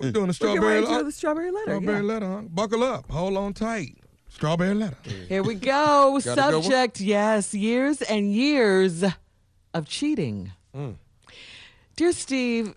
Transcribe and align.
We're 0.00 0.12
doing 0.12 0.30
a 0.30 0.32
strawberry 0.32 0.60
getting 0.60 0.68
ready 0.68 0.80
to 0.80 0.86
do 0.86 0.92
letter. 0.92 1.04
the 1.04 1.12
strawberry 1.12 1.50
letter. 1.50 1.64
Strawberry 1.64 1.96
yeah. 1.96 2.12
letter, 2.12 2.26
huh? 2.28 2.42
Buckle 2.42 2.82
up. 2.82 3.10
Hold 3.10 3.36
on 3.36 3.52
tight. 3.52 3.98
Strawberry 4.28 4.74
letter. 4.74 4.96
Here 5.28 5.42
we 5.42 5.54
go. 5.54 6.20
Got 6.24 6.26
a 6.26 6.34
good 6.34 6.54
one? 6.54 6.62
Subject, 6.62 7.00
yes, 7.00 7.54
years 7.54 8.02
and 8.02 8.32
years 8.32 9.04
of 9.72 9.86
cheating. 9.86 10.52
Mm. 10.74 10.96
Dear 11.96 12.12
Steve, 12.12 12.74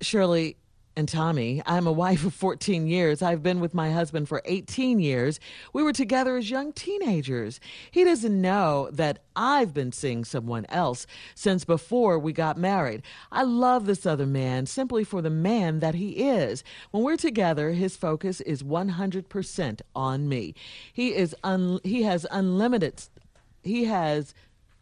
Shirley, 0.00 0.56
and 0.98 1.08
Tommy, 1.08 1.62
I'm 1.64 1.86
a 1.86 1.92
wife 1.92 2.26
of 2.26 2.34
14 2.34 2.88
years. 2.88 3.22
I've 3.22 3.40
been 3.40 3.60
with 3.60 3.72
my 3.72 3.92
husband 3.92 4.28
for 4.28 4.42
18 4.46 4.98
years. 4.98 5.38
We 5.72 5.84
were 5.84 5.92
together 5.92 6.36
as 6.36 6.50
young 6.50 6.72
teenagers. 6.72 7.60
He 7.92 8.02
doesn't 8.02 8.40
know 8.40 8.88
that 8.90 9.20
I've 9.36 9.72
been 9.72 9.92
seeing 9.92 10.24
someone 10.24 10.66
else 10.70 11.06
since 11.36 11.64
before 11.64 12.18
we 12.18 12.32
got 12.32 12.58
married. 12.58 13.04
I 13.30 13.44
love 13.44 13.86
this 13.86 14.06
other 14.06 14.26
man 14.26 14.66
simply 14.66 15.04
for 15.04 15.22
the 15.22 15.30
man 15.30 15.78
that 15.78 15.94
he 15.94 16.30
is. 16.30 16.64
When 16.90 17.04
we're 17.04 17.16
together, 17.16 17.70
his 17.70 17.96
focus 17.96 18.40
is 18.40 18.64
100% 18.64 19.80
on 19.94 20.28
me. 20.28 20.52
He 20.92 21.14
is 21.14 21.32
un- 21.44 21.78
he 21.84 22.02
has 22.02 22.26
unlimited 22.28 23.04
he 23.62 23.84
has 23.84 24.34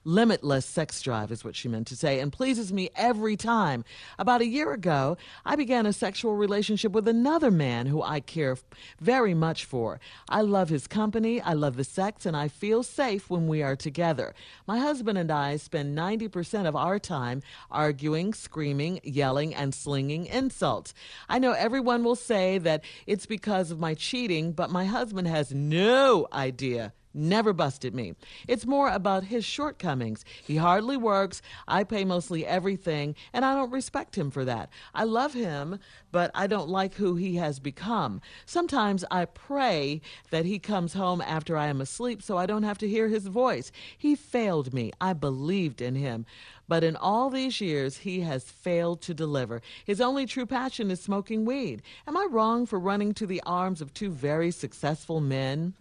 limitless 0.06 0.65
sex 0.65 1.02
drive 1.02 1.33
is 1.33 1.45
what 1.45 1.56
she 1.56 1.69
meant 1.69 1.88
to 1.88 1.96
say 1.96 2.20
and 2.20 2.33
pleases 2.33 2.73
me 2.73 2.88
every 2.95 3.37
time. 3.37 3.84
About 4.19 4.41
a 4.41 4.47
year 4.47 4.73
ago 4.73 5.16
i 5.45 5.56
began 5.56 5.84
a 5.84 5.92
sexual 5.92 6.37
relationship 6.37 6.92
with 6.92 7.09
another 7.09 7.51
man 7.51 7.87
who 7.87 8.01
i 8.02 8.20
care 8.20 8.56
very 9.00 9.34
much 9.34 9.64
for. 9.64 9.98
I 10.28 10.42
love 10.42 10.69
his 10.69 10.87
company 10.87 11.41
i 11.41 11.52
love 11.52 11.77
the 11.77 11.84
sex 11.84 12.24
and 12.24 12.37
i 12.37 12.47
feel 12.47 12.84
safe 12.84 13.28
when 13.28 13.48
we 13.48 13.62
are 13.62 13.74
together. 13.74 14.33
My 14.66 14.78
husband 14.78 15.19
and 15.19 15.30
i 15.30 15.56
spend 15.56 15.98
90% 15.98 16.66
of 16.66 16.77
our 16.77 17.00
time 17.00 17.42
arguing 17.70 18.33
screaming 18.33 19.00
yelling 19.02 19.55
and 19.55 19.75
slinging 19.75 20.27
insults. 20.27 20.95
I 21.28 21.41
know 21.41 21.52
everyone 21.52 22.05
will 22.05 22.16
say 22.16 22.59
that 22.59 22.84
it's 23.09 23.27
because 23.27 23.73
of 23.73 23.80
my 23.80 23.95
cheating 23.95 24.52
but 24.52 24.70
my 24.70 24.84
husband 24.84 25.27
has 25.27 25.52
no 25.52 26.28
idea 26.33 26.92
never 27.17 27.53
busted 27.53 27.95
me. 27.95 28.14
It's 28.47 28.67
more 28.67 28.89
about 28.89 29.25
his 29.25 29.45
shortcomings. 29.45 30.25
He 30.45 30.56
hardly 30.56 30.97
works. 30.97 31.42
I 31.67 31.84
pay 31.84 32.05
mostly 32.05 32.47
everything, 32.47 33.14
and 33.33 33.45
I 33.45 33.55
don't 33.55 33.73
respect 33.73 34.17
him 34.17 34.31
for 34.31 34.45
that. 34.45 34.70
I 34.95 35.05
love 35.05 35.34
him, 35.34 35.78
but 36.12 36.31
I 36.34 36.47
don't 36.47 36.69
like 36.69 36.95
who 36.95 37.17
he 37.17 37.36
has 37.36 37.58
become. 37.58 38.20
Sometimes 38.45 39.05
I 39.11 39.25
pray 39.25 40.00
that 40.31 40.45
he 40.45 40.58
comes 40.58 40.95
home 40.95 41.20
after 41.20 41.56
I 41.56 41.67
am 41.67 41.81
asleep 41.81 42.23
so 42.23 42.36
I 42.36 42.47
don't 42.47 42.62
have 42.62 42.78
to 42.78 42.89
hear 42.89 43.08
his 43.08 43.27
voice. 43.27 43.73
He 43.97 44.14
failed 44.14 44.73
me. 44.73 44.92
I 45.01 45.12
believed 45.12 45.80
in 45.80 45.95
him. 45.95 46.27
But 46.69 46.83
in 46.83 46.97
all 46.97 47.30
these 47.30 47.61
years, 47.61 47.98
he 47.98 48.20
has 48.20 48.45
failed 48.45 49.01
to 49.03 49.14
deliver. 49.14 49.62
His 49.84 50.01
only 50.01 50.27
true 50.27 50.47
passion 50.47 50.91
is 50.91 51.01
smoking 51.01 51.45
weed. 51.45 51.83
Am 52.06 52.17
I 52.17 52.27
wrong 52.28 52.67
for 52.67 52.78
running 52.78 53.14
to 53.14 53.27
the 53.27 53.42
arms 53.47 53.80
of 53.80 53.95
two 53.95 54.11
very 54.11 54.51
successful 54.51 55.20
men? 55.20 55.75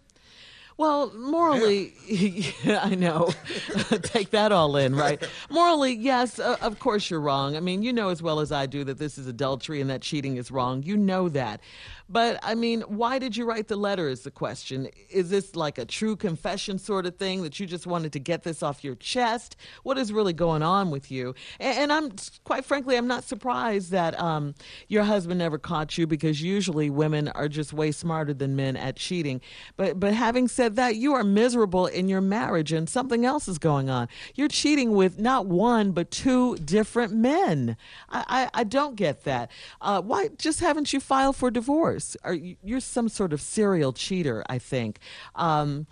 Well, 0.78 1.10
morally, 1.14 1.94
yeah, 2.06 2.80
I 2.84 2.94
know. 2.94 3.30
Take 4.02 4.30
that 4.30 4.52
all 4.52 4.76
in, 4.76 4.94
right? 4.94 5.26
Morally, 5.48 5.94
yes, 5.94 6.38
uh, 6.38 6.56
of 6.60 6.80
course 6.80 7.08
you're 7.08 7.20
wrong. 7.20 7.56
I 7.56 7.60
mean, 7.60 7.82
you 7.82 7.94
know 7.94 8.10
as 8.10 8.22
well 8.22 8.40
as 8.40 8.52
I 8.52 8.66
do 8.66 8.84
that 8.84 8.98
this 8.98 9.16
is 9.16 9.26
adultery 9.26 9.80
and 9.80 9.88
that 9.88 10.02
cheating 10.02 10.36
is 10.36 10.50
wrong. 10.50 10.82
You 10.82 10.98
know 10.98 11.30
that. 11.30 11.60
But 12.08 12.38
I 12.42 12.54
mean, 12.54 12.82
why 12.82 13.18
did 13.18 13.36
you 13.36 13.44
write 13.44 13.68
the 13.68 13.76
letter 13.76 14.08
is 14.08 14.22
the 14.22 14.30
question. 14.30 14.88
Is 15.10 15.30
this 15.30 15.56
like 15.56 15.78
a 15.78 15.84
true 15.84 16.14
confession 16.14 16.78
sort 16.78 17.06
of 17.06 17.16
thing 17.16 17.42
that 17.42 17.58
you 17.58 17.66
just 17.66 17.86
wanted 17.86 18.12
to 18.12 18.20
get 18.20 18.44
this 18.44 18.62
off 18.62 18.84
your 18.84 18.94
chest? 18.96 19.56
What 19.82 19.98
is 19.98 20.12
really 20.12 20.32
going 20.32 20.62
on 20.62 20.90
with 20.90 21.10
you? 21.10 21.34
And, 21.58 21.78
and 21.78 21.92
I'm 21.92 22.12
quite 22.44 22.64
frankly, 22.64 22.96
I'm 22.96 23.08
not 23.08 23.24
surprised 23.24 23.90
that 23.90 24.18
um, 24.20 24.54
your 24.88 25.02
husband 25.02 25.38
never 25.38 25.58
caught 25.58 25.98
you 25.98 26.06
because 26.06 26.40
usually 26.40 26.90
women 26.90 27.28
are 27.28 27.48
just 27.48 27.72
way 27.72 27.90
smarter 27.90 28.34
than 28.34 28.54
men 28.54 28.76
at 28.76 28.96
cheating. 28.96 29.40
But 29.76 29.98
but 29.98 30.14
having 30.14 30.46
said 30.48 30.65
that, 30.74 30.96
you 30.96 31.14
are 31.14 31.24
miserable 31.24 31.86
in 31.86 32.08
your 32.08 32.20
marriage 32.20 32.72
and 32.72 32.88
something 32.88 33.24
else 33.24 33.46
is 33.46 33.58
going 33.58 33.88
on. 33.88 34.08
You're 34.34 34.48
cheating 34.48 34.90
with 34.90 35.18
not 35.18 35.46
one 35.46 35.92
but 35.92 36.10
two 36.10 36.56
different 36.56 37.12
men. 37.14 37.76
I 38.08 38.48
I, 38.54 38.60
I 38.60 38.64
don't 38.64 38.96
get 38.96 39.24
that. 39.24 39.50
Uh, 39.80 40.02
why 40.02 40.28
just 40.36 40.60
haven't 40.60 40.92
you 40.92 41.00
filed 41.00 41.36
for 41.36 41.50
divorce? 41.50 42.16
Are 42.24 42.34
you, 42.34 42.56
you're 42.62 42.80
some 42.80 43.08
sort 43.08 43.32
of 43.32 43.40
serial 43.40 43.92
cheater? 43.92 44.44
I 44.48 44.58
think. 44.58 44.98
Um, 45.36 45.86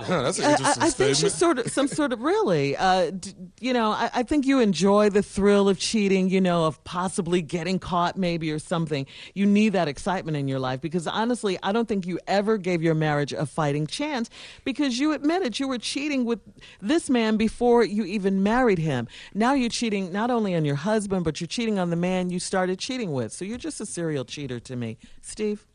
That's 0.08 0.38
an 0.38 0.44
I- 0.44 0.50
interesting 0.52 0.82
I, 0.82 0.86
I 0.86 0.90
think 0.90 0.92
statement. 0.92 1.16
she's 1.18 1.34
sort 1.34 1.58
of 1.58 1.70
some 1.70 1.88
sort 1.88 2.12
of 2.12 2.20
really. 2.20 2.76
Uh, 2.76 3.10
d- 3.10 3.34
you 3.60 3.72
know, 3.72 3.90
I, 3.90 4.10
I 4.14 4.22
think 4.22 4.46
you 4.46 4.60
enjoy 4.60 5.10
the 5.10 5.22
thrill 5.22 5.68
of 5.68 5.78
cheating. 5.78 6.28
You 6.30 6.40
know, 6.40 6.64
of 6.66 6.82
possibly 6.84 7.42
getting 7.42 7.78
caught, 7.78 8.16
maybe 8.16 8.50
or 8.50 8.58
something. 8.58 9.06
You 9.34 9.46
need 9.46 9.70
that 9.70 9.88
excitement 9.88 10.36
in 10.36 10.48
your 10.48 10.58
life 10.58 10.80
because 10.80 11.06
honestly, 11.06 11.58
I 11.62 11.72
don't 11.72 11.86
think 11.88 12.06
you 12.06 12.18
ever 12.26 12.58
gave 12.58 12.82
your 12.82 12.94
marriage 12.94 13.32
a 13.32 13.46
fighting 13.46 13.86
chance 13.86 14.30
because 14.64 14.98
you 14.98 15.12
admitted 15.12 15.58
you 15.58 15.68
were 15.68 15.78
cheating 15.78 16.24
with 16.24 16.40
this 16.80 17.08
man 17.10 17.36
before 17.36 17.84
you 17.84 18.04
even 18.04 18.42
married 18.42 18.78
him. 18.78 19.08
Now 19.34 19.54
you're 19.54 19.68
cheating 19.70 20.12
not 20.12 20.30
only 20.30 20.54
on 20.54 20.64
your 20.64 20.76
husband, 20.76 21.24
but 21.24 21.40
you're 21.40 21.48
cheating 21.48 21.78
on 21.78 21.90
the 21.90 21.96
man 21.96 22.30
you 22.30 22.38
started 22.40 22.78
cheating 22.78 23.12
with. 23.12 23.32
So 23.32 23.44
you're 23.44 23.58
just 23.58 23.80
a 23.80 23.86
serial 23.86 24.24
cheater 24.24 24.58
to 24.60 24.76
me, 24.76 24.98
Steve. 25.22 25.66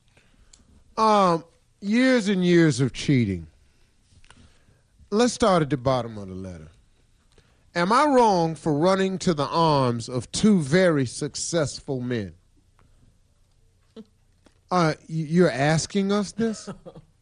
Um, 0.98 1.44
years 1.82 2.28
and 2.28 2.46
years 2.46 2.80
of 2.82 2.94
cheating. 2.94 3.48
Let's 5.14 5.34
start 5.34 5.62
at 5.62 5.70
the 5.70 5.76
bottom 5.76 6.18
of 6.18 6.30
the 6.30 6.36
letter. 6.36 6.70
Am 7.76 7.92
I 7.92 8.06
wrong 8.06 8.56
for 8.56 8.74
running 8.74 9.18
to 9.20 9.34
the 9.34 9.46
arms 9.46 10.08
of 10.08 10.32
two 10.32 10.62
very 10.62 11.06
successful 11.06 12.00
men? 12.00 12.34
Uh, 14.72 14.94
you're 15.08 15.52
asking 15.52 16.14
us 16.14 16.32
this? 16.32 16.70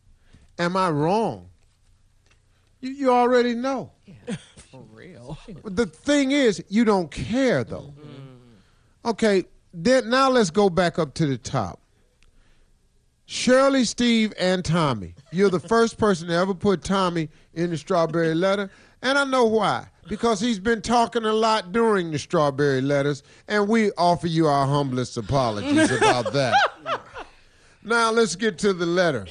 Am 0.60 0.78
I 0.78 0.92
wrong? 0.92 1.50
You, 2.80 2.92
you 2.92 3.10
already 3.12 3.56
know. 3.56 3.92
For 4.72 4.84
real. 4.92 5.36
The 5.64 5.88
thing 5.88 6.30
is, 6.30 6.64
you 6.70 6.86
don't 6.86 7.10
care 7.10 7.64
though. 7.64 7.92
Okay, 9.04 9.46
then 9.74 10.12
now 10.12 10.30
let's 10.30 10.52
go 10.52 10.70
back 10.70 11.00
up 11.00 11.16
to 11.16 11.26
the 11.26 11.40
top. 11.40 11.79
Shirley, 13.32 13.84
Steve, 13.86 14.34
and 14.40 14.66
Tommy. 14.66 15.14
You're 15.32 15.52
the 15.52 15.60
first 15.60 16.00
person 16.00 16.30
to 16.30 16.34
ever 16.34 16.56
put 16.56 16.84
Tommy 16.84 17.30
in 17.54 17.70
the 17.70 17.78
strawberry 17.78 18.34
letter, 18.34 18.72
and 19.04 19.20
I 19.20 19.24
know 19.24 19.46
why. 19.46 19.86
Because 20.08 20.40
he's 20.40 20.58
been 20.58 20.82
talking 20.82 21.24
a 21.24 21.32
lot 21.32 21.72
during 21.72 22.10
the 22.10 22.18
strawberry 22.18 22.82
letters, 22.82 23.22
and 23.48 23.68
we 23.68 23.92
offer 24.00 24.26
you 24.26 24.48
our 24.48 24.66
humblest 24.66 25.16
apologies 25.16 25.92
about 25.92 26.34
that. 26.34 26.56
Now 27.84 28.10
let's 28.10 28.36
get 28.36 28.58
to 28.60 28.74
the 28.74 28.88
letter. 28.88 29.28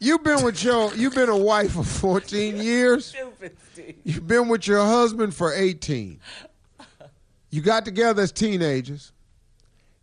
You've 0.00 0.24
been 0.24 0.42
with 0.42 0.64
your 0.64 0.94
you've 0.94 1.14
been 1.14 1.28
a 1.28 1.36
wife 1.36 1.72
for 1.72 1.84
14 1.84 2.56
years. 2.62 3.14
You've 4.04 4.26
been 4.26 4.48
with 4.48 4.66
your 4.66 4.82
husband 4.86 5.34
for 5.34 5.52
18. 5.52 6.18
You 7.50 7.60
got 7.60 7.84
together 7.84 8.22
as 8.22 8.32
teenagers. 8.32 9.12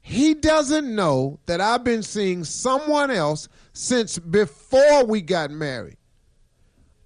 He 0.10 0.34
doesn't 0.34 0.96
know 0.96 1.40
that 1.46 1.62
I've 1.62 1.84
been 1.84 2.02
seeing 2.02 2.44
someone 2.44 3.12
else 3.12 3.48
since 3.74 4.18
before 4.18 5.06
we 5.06 5.22
got 5.22 5.52
married. 5.52 5.98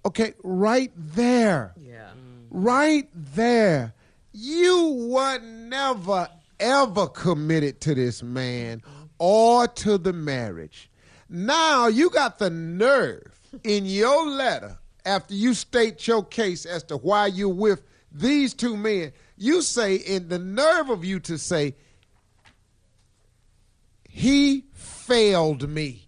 Okay, 0.06 0.32
right 0.42 0.90
there. 0.96 1.74
Yeah. 1.76 2.08
Right 2.48 3.10
there. 3.12 3.92
You 4.32 5.06
were 5.10 5.38
never, 5.40 6.30
ever 6.58 7.06
committed 7.08 7.82
to 7.82 7.94
this 7.94 8.22
man 8.22 8.80
or 9.18 9.68
to 9.68 9.98
the 9.98 10.14
marriage. 10.14 10.90
Now 11.28 11.88
you 11.88 12.08
got 12.08 12.38
the 12.38 12.48
nerve 12.48 13.38
in 13.64 13.84
your 13.84 14.30
letter, 14.30 14.78
after 15.04 15.34
you 15.34 15.52
state 15.52 16.08
your 16.08 16.24
case 16.24 16.64
as 16.64 16.82
to 16.84 16.96
why 16.96 17.26
you're 17.26 17.50
with 17.50 17.82
these 18.10 18.54
two 18.54 18.78
men, 18.78 19.12
you 19.36 19.60
say, 19.60 19.96
in 19.96 20.28
the 20.30 20.38
nerve 20.38 20.88
of 20.88 21.04
you 21.04 21.20
to 21.20 21.36
say, 21.36 21.74
he 24.14 24.62
failed 24.72 25.68
me. 25.68 26.06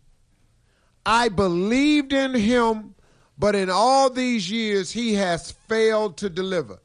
I 1.05 1.29
believed 1.29 2.13
in 2.13 2.35
him, 2.35 2.95
but 3.37 3.57
in 3.57 3.69
all 3.69 4.11
these 4.11 4.49
years, 4.49 4.93
he 4.93 5.15
has 5.15 5.51
failed 5.51 6.17
to 6.19 6.31
deliver. 6.31 6.79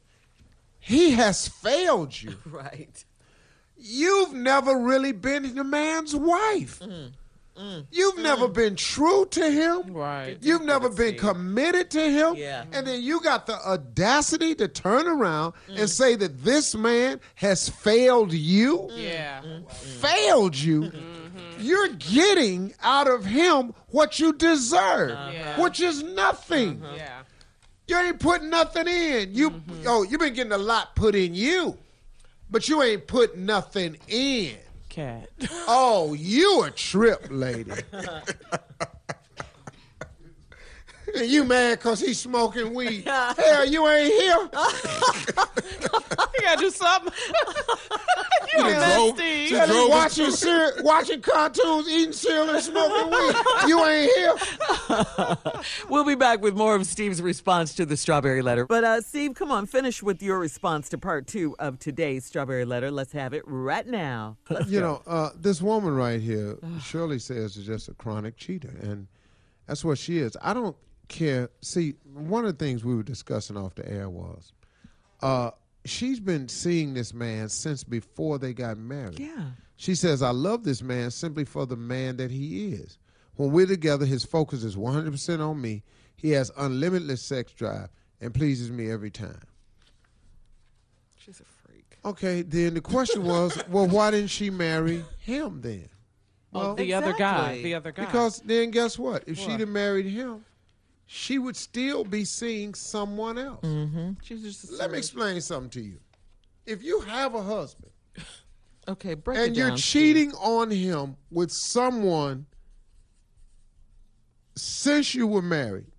He 0.80 1.12
has 1.12 1.46
failed 1.46 2.20
you. 2.20 2.34
Right. 2.44 3.04
You've 3.76 4.32
never 4.32 4.76
really 4.76 5.12
been 5.12 5.54
the 5.54 5.62
man's 5.62 6.14
wife. 6.14 6.80
Mm. 6.80 7.12
Mm. 7.56 7.86
You've 7.90 8.16
mm. 8.16 8.22
never 8.22 8.48
been 8.48 8.76
true 8.76 9.26
to 9.26 9.50
him. 9.50 9.92
Right. 9.92 10.38
You've 10.40 10.64
never 10.64 10.88
been 10.88 11.16
committed 11.16 11.90
to 11.90 12.10
him. 12.10 12.34
Yeah. 12.36 12.64
And 12.72 12.86
then 12.86 13.02
you 13.02 13.20
got 13.20 13.46
the 13.46 13.54
audacity 13.54 14.54
to 14.56 14.68
turn 14.68 15.06
around 15.06 15.54
and 15.68 15.78
mm. 15.78 15.88
say 15.88 16.14
that 16.16 16.42
this 16.44 16.74
man 16.74 17.20
has 17.34 17.68
failed 17.68 18.32
you. 18.32 18.88
Yeah. 18.92 19.42
Mm-hmm. 19.42 19.66
Failed 19.66 20.56
you. 20.56 20.82
Mm-hmm. 20.82 21.60
You're 21.60 21.88
getting 21.88 22.74
out 22.82 23.08
of 23.08 23.24
him 23.24 23.74
what 23.88 24.18
you 24.18 24.32
deserve, 24.32 25.12
uh-huh. 25.12 25.30
Yeah. 25.32 25.60
which 25.62 25.80
is 25.80 26.02
nothing. 26.02 26.82
Uh-huh. 26.82 26.94
Yeah. 26.96 27.18
You 27.86 27.98
ain't 27.98 28.20
putting 28.20 28.48
nothing 28.48 28.88
in. 28.88 29.34
You 29.34 29.50
mm-hmm. 29.50 29.84
oh, 29.86 30.02
you've 30.02 30.20
been 30.20 30.34
getting 30.34 30.52
a 30.52 30.58
lot 30.58 30.96
put 30.96 31.14
in 31.14 31.34
you, 31.34 31.76
but 32.50 32.68
you 32.68 32.82
ain't 32.82 33.06
put 33.06 33.36
nothing 33.36 33.98
in. 34.08 34.56
Cat. 34.92 35.28
Oh, 35.66 36.14
you 36.14 36.64
a 36.64 36.70
trip 36.70 37.26
lady. 37.30 37.72
and 41.14 41.26
you 41.26 41.44
mad 41.44 41.78
because 41.78 42.00
he's 42.00 42.18
smoking 42.18 42.74
weed. 42.74 43.04
Hell, 43.06 43.64
you 43.66 43.88
ain't 43.88 44.12
here. 44.12 44.36
you 44.42 44.48
gotta 46.42 46.60
do 46.60 46.70
something. 46.70 47.12
you, 48.52 48.58
drove, 48.58 49.16
she 49.16 49.16
Tell 49.16 49.41
him 49.54 49.68
drove 49.68 49.88
watching 49.90 50.30
cereal, 50.30 50.82
watching 50.84 51.20
cartoons, 51.20 51.88
eating 51.88 52.12
cereal, 52.12 52.50
and 52.50 52.62
smoking 52.62 53.10
weed. 53.10 53.34
You 53.68 53.84
ain't 53.84 54.12
here. 54.16 54.34
We'll 55.88 56.04
be 56.04 56.14
back 56.14 56.40
with 56.42 56.54
more 56.56 56.74
of 56.74 56.86
Steve's 56.86 57.20
response 57.22 57.74
to 57.74 57.86
the 57.86 57.96
strawberry 57.96 58.42
letter. 58.42 58.66
But 58.66 58.84
uh, 58.84 59.00
Steve, 59.00 59.34
come 59.34 59.50
on, 59.50 59.66
finish 59.66 60.02
with 60.02 60.22
your 60.22 60.38
response 60.38 60.88
to 60.90 60.98
part 60.98 61.26
two 61.26 61.54
of 61.58 61.78
today's 61.78 62.24
strawberry 62.24 62.64
letter. 62.64 62.90
Let's 62.90 63.12
have 63.12 63.32
it 63.32 63.42
right 63.46 63.86
now. 63.86 64.36
Let's 64.50 64.68
You 64.68 64.80
go. 64.80 64.86
know, 64.86 65.02
uh, 65.06 65.30
this 65.36 65.62
woman 65.62 65.94
right 65.94 66.20
here, 66.20 66.58
Shirley 66.82 67.18
says, 67.18 67.56
is 67.56 67.66
just 67.66 67.88
a 67.88 67.94
chronic 67.94 68.36
cheater, 68.36 68.74
and 68.82 69.06
that's 69.66 69.84
what 69.84 69.98
she 69.98 70.18
is. 70.18 70.36
I 70.42 70.52
don't 70.54 70.76
care. 71.08 71.50
See, 71.60 71.94
one 72.12 72.44
of 72.44 72.58
the 72.58 72.64
things 72.64 72.84
we 72.84 72.94
were 72.94 73.02
discussing 73.02 73.56
off 73.56 73.74
the 73.74 73.88
air 73.90 74.08
was, 74.10 74.52
uh, 75.22 75.50
she's 75.84 76.20
been 76.20 76.48
seeing 76.48 76.94
this 76.94 77.12
man 77.12 77.48
since 77.48 77.84
before 77.84 78.38
they 78.38 78.52
got 78.52 78.78
married. 78.78 79.18
Yeah. 79.18 79.50
She 79.76 79.94
says, 79.94 80.22
I 80.22 80.30
love 80.30 80.64
this 80.64 80.82
man 80.82 81.10
simply 81.10 81.44
for 81.44 81.66
the 81.66 81.76
man 81.76 82.16
that 82.18 82.30
he 82.30 82.72
is. 82.72 82.98
When 83.36 83.50
we're 83.50 83.66
together, 83.66 84.06
his 84.06 84.24
focus 84.24 84.62
is 84.62 84.76
100% 84.76 85.40
on 85.40 85.60
me. 85.60 85.82
He 86.16 86.30
has 86.30 86.52
unlimited 86.56 87.18
sex 87.18 87.52
drive 87.52 87.88
and 88.20 88.32
pleases 88.32 88.70
me 88.70 88.90
every 88.90 89.10
time. 89.10 89.42
She's 91.18 91.40
a 91.40 91.44
freak. 91.44 91.98
Okay, 92.04 92.42
then 92.42 92.74
the 92.74 92.80
question 92.80 93.24
was, 93.24 93.58
well, 93.68 93.88
why 93.88 94.10
didn't 94.10 94.30
she 94.30 94.50
marry 94.50 95.04
him 95.18 95.60
then? 95.62 95.88
Oh, 96.54 96.74
the 96.74 96.92
other 96.92 97.14
guy. 97.14 97.62
The 97.62 97.74
other 97.74 97.92
guy. 97.92 98.04
Because 98.04 98.40
then 98.40 98.70
guess 98.70 98.98
what? 98.98 99.24
If 99.26 99.38
she'd 99.38 99.60
have 99.60 99.68
married 99.68 100.06
him, 100.06 100.44
she 101.14 101.38
would 101.38 101.56
still 101.56 102.04
be 102.04 102.24
seeing 102.24 102.72
someone 102.72 103.36
else. 103.36 103.66
Mm-hmm. 103.66 104.12
She's 104.22 104.42
just 104.42 104.72
Let 104.72 104.90
me 104.90 104.96
explain 104.96 105.42
something 105.42 105.68
to 105.70 105.82
you. 105.82 105.98
If 106.64 106.82
you 106.82 107.00
have 107.00 107.34
a 107.34 107.42
husband 107.42 107.92
Okay, 108.88 109.12
break 109.14 109.38
and 109.38 109.48
it 109.48 109.58
you're 109.58 109.68
down, 109.68 109.78
Steve. 109.78 109.92
cheating 109.92 110.32
on 110.32 110.70
him 110.70 111.16
with 111.30 111.50
someone 111.52 112.46
since 114.56 115.14
you 115.14 115.26
were 115.26 115.42
married, 115.42 115.92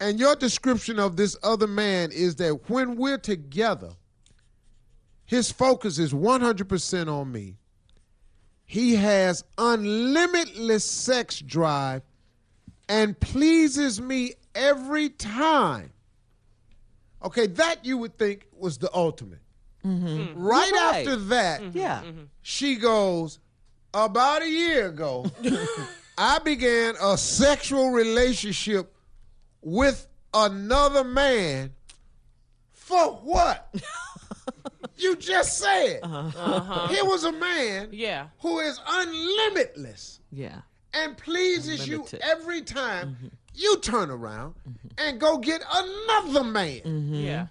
and 0.00 0.18
your 0.18 0.34
description 0.34 0.98
of 0.98 1.16
this 1.16 1.36
other 1.44 1.68
man 1.68 2.10
is 2.12 2.34
that 2.36 2.68
when 2.68 2.96
we're 2.96 3.16
together, 3.16 3.90
his 5.24 5.52
focus 5.52 5.98
is 5.98 6.12
100% 6.12 7.08
on 7.08 7.30
me. 7.30 7.56
He 8.66 8.96
has 8.96 9.44
unlimited 9.56 10.82
sex 10.82 11.38
drive 11.40 12.02
and 12.90 13.18
pleases 13.18 14.00
me 14.00 14.34
every 14.54 15.08
time. 15.08 15.92
Okay, 17.24 17.46
that 17.46 17.84
you 17.84 17.96
would 17.98 18.18
think 18.18 18.46
was 18.52 18.78
the 18.78 18.90
ultimate. 18.94 19.38
Mm-hmm. 19.84 20.38
Right 20.42 20.68
You're 20.70 20.78
right. 20.80 20.96
after 20.98 21.16
that, 21.16 21.60
mm-hmm. 21.62 21.78
Yeah. 21.78 22.02
Mm-hmm. 22.02 22.22
she 22.42 22.76
goes, 22.76 23.38
About 23.94 24.42
a 24.42 24.48
year 24.48 24.88
ago, 24.88 25.26
I 26.18 26.38
began 26.40 26.94
a 27.00 27.16
sexual 27.16 27.90
relationship 27.90 28.92
with 29.62 30.06
another 30.34 31.04
man. 31.04 31.72
For 32.72 32.98
what? 33.22 33.72
you 34.96 35.16
just 35.16 35.58
said. 35.58 36.00
Uh-huh. 36.02 36.88
Here 36.88 37.04
was 37.04 37.24
a 37.24 37.32
man 37.32 37.88
Yeah. 37.92 38.26
who 38.40 38.58
is 38.60 38.78
unlimitless 38.86 40.18
Yeah. 40.32 40.60
And 40.94 41.16
pleases 41.16 41.80
Unlimited. 41.86 42.12
you 42.12 42.18
every 42.22 42.62
time 42.62 43.16
mm-hmm. 43.16 43.26
you 43.54 43.78
turn 43.78 44.10
around 44.10 44.54
mm-hmm. 44.68 44.88
and 44.98 45.20
go 45.20 45.38
get 45.38 45.62
another 45.72 46.44
man. 46.44 46.80
Mm-hmm. 46.80 47.14
Yeah. 47.14 47.46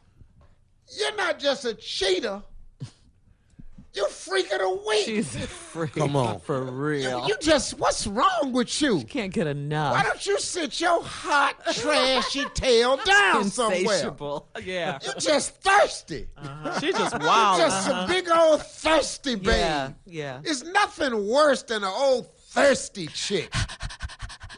You're 0.97 1.15
not 1.15 1.39
just 1.39 1.65
a 1.65 1.73
cheater. 1.75 2.41
You're 3.93 4.07
freak 4.07 4.51
of 4.51 4.59
the 4.59 4.83
week. 4.87 5.05
She's 5.05 5.35
a 5.35 5.39
freak. 5.39 5.93
Come 5.93 6.15
on. 6.15 6.39
For 6.41 6.63
real. 6.63 7.27
You 7.27 7.35
just, 7.41 7.77
what's 7.79 8.07
wrong 8.07 8.51
with 8.51 8.81
you? 8.81 9.03
can't 9.03 9.33
get 9.33 9.47
enough. 9.47 9.93
Why 9.93 10.03
don't 10.03 10.25
you 10.25 10.39
sit 10.39 10.79
your 10.79 11.03
hot, 11.03 11.55
trashy 11.73 12.45
tail 12.53 12.97
down 13.05 13.45
somewhere? 13.45 13.79
Insatiable. 13.79 14.47
Yeah. 14.63 14.99
You're 15.03 15.13
just 15.15 15.61
thirsty. 15.61 16.27
Uh-huh. 16.37 16.79
She's 16.79 16.97
just 16.97 17.19
You 17.19 17.27
wild. 17.27 17.59
just 17.59 17.87
a 17.87 17.93
uh-huh. 17.93 18.07
big 18.07 18.29
old 18.29 18.61
thirsty 18.63 19.35
babe. 19.35 19.47
Yeah. 19.47 19.91
Yeah. 20.05 20.41
It's 20.43 20.63
nothing 20.63 21.27
worse 21.27 21.63
than 21.63 21.83
an 21.83 21.91
old 21.93 22.27
thirsty 22.49 23.07
chick. 23.07 23.53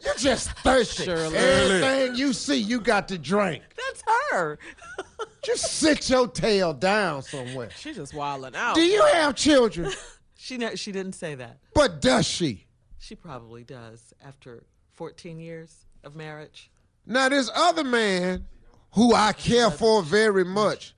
You're 0.04 0.14
just 0.14 0.50
thirsty. 0.58 1.04
Shirley. 1.04 1.36
Everything 1.36 2.16
you 2.16 2.32
see, 2.32 2.56
you 2.56 2.80
got 2.80 3.08
to 3.08 3.18
drink. 3.18 3.62
That's 3.76 4.02
her. 4.30 4.58
Just 5.44 5.64
sit 5.72 6.08
your 6.08 6.28
tail 6.28 6.72
down 6.72 7.22
somewhere. 7.22 7.68
She's 7.76 7.96
just 7.96 8.14
wilding 8.14 8.54
out. 8.54 8.76
Do 8.76 8.82
you 8.82 9.04
have 9.12 9.34
children? 9.34 9.90
She 10.36 10.56
ne- 10.56 10.74
she 10.74 10.90
didn't 10.90 11.12
say 11.12 11.36
that. 11.36 11.58
But 11.72 12.00
does 12.00 12.26
she? 12.26 12.66
She 12.98 13.14
probably 13.14 13.62
does 13.62 14.12
after 14.26 14.64
14 14.94 15.38
years 15.38 15.86
of 16.02 16.16
marriage. 16.16 16.68
Now, 17.06 17.28
this 17.28 17.48
other 17.54 17.84
man, 17.84 18.48
who 18.94 19.14
I 19.14 19.34
care 19.34 19.70
for 19.70 20.02
very 20.02 20.44
much, 20.44 20.96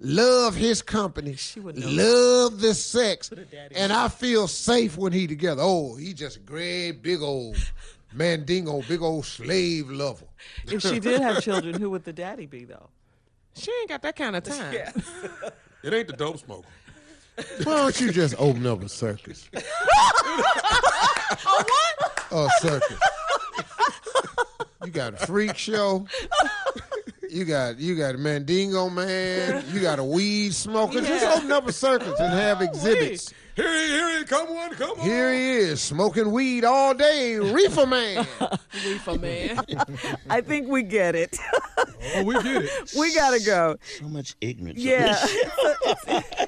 love 0.00 0.54
his 0.54 0.82
company, 0.82 1.34
She 1.36 1.60
would 1.60 1.76
know. 1.78 1.88
love 1.88 2.60
the 2.60 2.74
sex, 2.74 3.30
and 3.74 3.92
I 3.92 4.08
feel 4.08 4.48
safe 4.48 4.96
when 4.96 5.12
he 5.12 5.26
together. 5.26 5.62
Oh, 5.64 5.94
he 5.96 6.12
just 6.14 6.36
a 6.36 6.40
great 6.40 7.02
big 7.02 7.22
old 7.22 7.56
mandingo, 8.12 8.82
big 8.82 9.02
old 9.02 9.24
slave 9.26 9.90
lover. 9.90 10.26
If 10.66 10.82
she 10.82 11.00
did 11.00 11.20
have 11.20 11.42
children, 11.42 11.80
who 11.80 11.90
would 11.90 12.04
the 12.04 12.12
daddy 12.12 12.46
be 12.46 12.64
though? 12.64 12.88
She 13.56 13.70
ain't 13.80 13.88
got 13.88 14.02
that 14.02 14.16
kind 14.16 14.34
of 14.36 14.42
time. 14.42 14.74
It 15.82 15.94
ain't 15.94 16.08
the 16.08 16.14
dope 16.16 16.38
smoker. 16.38 16.68
Why 17.64 17.76
don't 17.76 18.00
you 18.00 18.10
just 18.12 18.34
open 18.38 18.66
up 18.66 18.82
a 18.82 18.88
circus? 18.88 19.48
Oh 21.46 21.64
what? 21.68 22.22
A 22.32 22.48
circus. 22.60 22.98
You 24.84 24.90
got 24.90 25.14
a 25.14 25.26
freak 25.26 25.56
show. 25.56 26.06
You 27.34 27.44
got 27.44 27.80
you 27.80 27.96
got 27.96 28.14
a 28.14 28.18
mandingo 28.18 28.88
man. 28.88 29.64
You 29.72 29.80
got 29.80 29.98
a 29.98 30.04
weed 30.04 30.54
smoker. 30.54 31.00
Just 31.00 31.26
open 31.26 31.50
up 31.50 31.66
a 31.66 31.72
circus 31.72 32.20
and 32.20 32.32
have 32.32 32.62
exhibits. 32.62 33.34
Here 33.56 33.72
he, 33.72 33.86
here 33.88 34.18
he, 34.18 34.24
come 34.24 34.48
on, 34.48 34.70
come 34.74 34.98
on. 34.98 35.00
Here 35.00 35.32
he 35.32 35.50
is, 35.50 35.80
smoking 35.80 36.32
weed 36.32 36.64
all 36.64 36.92
day, 36.92 37.36
reefer 37.36 37.86
man. 37.86 38.26
Reefer 38.84 39.18
man. 39.18 39.60
I 40.28 40.40
think 40.40 40.68
we 40.68 40.82
get 40.82 41.14
it. 41.14 41.38
Oh, 42.16 42.24
we 42.24 42.34
get 42.34 42.64
it. 42.64 42.94
we 42.98 43.14
gotta 43.14 43.40
go. 43.44 43.76
So 43.98 44.06
much 44.06 44.34
ignorance. 44.40 44.80
Yeah. 44.80 45.16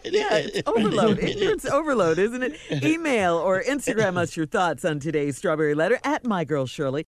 yeah, 0.04 0.34
it's 0.34 0.62
overload. 0.66 1.20
Ignorance 1.20 1.64
overload, 1.66 2.18
isn't 2.18 2.42
it? 2.42 2.84
Email 2.84 3.34
or 3.34 3.62
Instagram 3.62 4.16
us 4.16 4.36
your 4.36 4.46
thoughts 4.46 4.84
on 4.84 4.98
today's 4.98 5.36
Strawberry 5.36 5.74
Letter 5.74 6.00
at 6.02 6.24
My 6.24 6.44
Girl 6.44 6.66
Shirley. 6.66 7.04